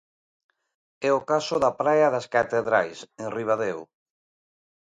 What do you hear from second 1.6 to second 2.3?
da praia das